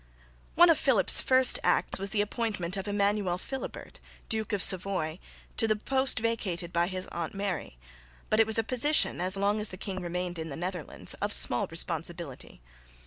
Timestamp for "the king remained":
9.69-10.39